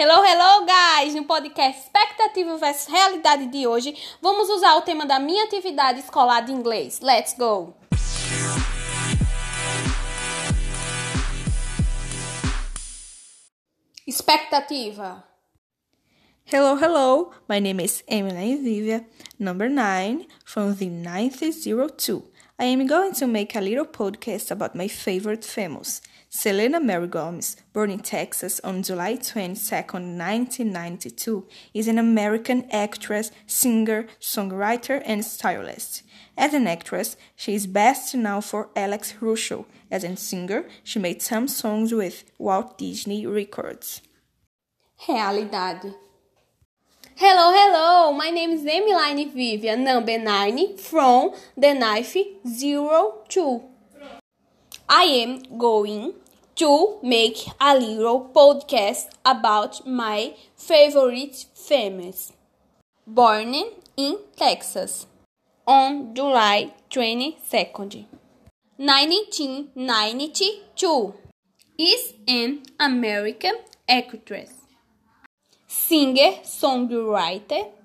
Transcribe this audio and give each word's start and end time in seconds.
Hello, 0.00 0.22
hello, 0.22 0.64
guys! 0.64 1.12
No 1.12 1.24
podcast 1.24 1.76
Expectativa 1.76 2.56
versus 2.56 2.86
Realidade 2.86 3.46
de 3.46 3.66
hoje, 3.66 3.96
vamos 4.22 4.48
usar 4.48 4.76
o 4.76 4.82
tema 4.82 5.04
da 5.04 5.18
minha 5.18 5.42
atividade 5.42 5.98
escolar 5.98 6.40
de 6.40 6.52
inglês. 6.52 7.00
Let's 7.00 7.34
go! 7.36 7.74
Expectativa. 14.06 15.24
Hello, 16.44 16.76
hello. 16.76 17.32
My 17.48 17.58
name 17.58 17.80
is 17.80 18.04
Emily 18.06 18.54
Vivia, 18.54 19.04
number 19.36 19.68
9 19.68 20.28
from 20.44 20.76
the 20.76 20.88
902. 20.88 22.22
I 22.60 22.64
am 22.64 22.88
going 22.88 23.12
to 23.12 23.28
make 23.28 23.54
a 23.54 23.60
little 23.60 23.84
podcast 23.84 24.50
about 24.50 24.74
my 24.74 24.88
favorite 24.88 25.44
famous, 25.44 26.00
Selena 26.28 26.80
Mary 26.80 27.06
Gomez, 27.06 27.56
born 27.72 27.88
in 27.88 28.00
Texas 28.00 28.60
on 28.64 28.82
July 28.82 29.14
22, 29.14 29.76
1992, 29.76 31.46
is 31.72 31.86
an 31.86 31.98
American 31.98 32.68
actress, 32.72 33.30
singer, 33.46 34.08
songwriter, 34.20 35.00
and 35.06 35.24
stylist. 35.24 36.02
As 36.36 36.52
an 36.52 36.66
actress, 36.66 37.16
she 37.36 37.54
is 37.54 37.68
best 37.68 38.16
known 38.16 38.42
for 38.42 38.70
Alex 38.74 39.14
Russo. 39.20 39.66
As 39.88 40.02
a 40.02 40.16
singer, 40.16 40.64
she 40.82 40.98
made 40.98 41.22
some 41.22 41.46
songs 41.46 41.94
with 41.94 42.24
Walt 42.38 42.76
Disney 42.76 43.24
Records. 43.24 44.02
Realidade. 45.06 45.94
Hello, 47.14 47.52
hello. 47.54 47.77
My 48.28 48.34
name 48.34 48.50
is 48.50 48.62
Emiline 48.62 49.32
Vivian, 49.32 49.84
number 49.84 50.18
9 50.18 50.76
from 50.76 51.32
the 51.56 51.72
knife 51.72 52.14
02. 52.44 53.62
I 54.86 55.04
am 55.04 55.56
going 55.56 56.12
to 56.56 56.98
make 57.02 57.38
a 57.58 57.74
little 57.78 58.30
podcast 58.34 59.06
about 59.24 59.86
my 59.86 60.34
favorite 60.54 61.46
famous. 61.54 62.34
Born 63.06 63.54
in 63.96 64.18
Texas 64.36 65.06
on 65.66 66.14
July 66.14 66.74
22nd, 66.90 68.04
1992. 68.76 71.14
Is 71.78 72.12
an 72.28 72.62
American 72.78 73.54
actress 73.88 74.58
singer, 75.68 76.32
songwriter, 76.42 77.77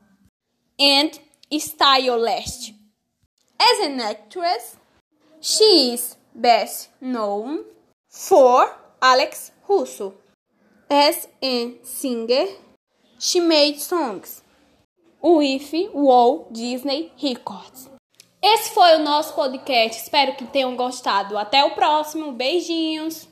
and 0.80 1.20
stylist. 1.52 2.74
As 3.60 3.80
an 3.80 4.00
actress, 4.00 4.78
she 5.40 5.94
is 5.94 6.18
best 6.34 6.90
known 7.00 7.64
for 8.10 8.76
Alex 9.02 9.52
Russo. 9.68 10.16
As 10.90 11.28
a 11.42 11.76
singer, 11.84 12.46
she 13.20 13.40
made 13.40 13.80
songs 13.80 14.42
with 15.22 15.74
Walt 15.94 16.54
Disney 16.54 17.12
Records. 17.22 17.90
Esse 18.42 18.74
foi 18.74 18.96
o 18.96 19.00
nosso 19.00 19.34
podcast. 19.34 20.02
Espero 20.02 20.36
que 20.36 20.46
tenham 20.46 20.76
gostado. 20.76 21.38
Até 21.38 21.64
o 21.64 21.72
próximo. 21.72 22.34
Beijinhos. 22.34 23.26